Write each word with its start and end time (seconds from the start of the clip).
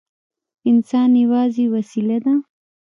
انسان 0.69 1.11
یوازې 1.23 1.65
وسیله 1.73 2.17
ده. 2.23 2.33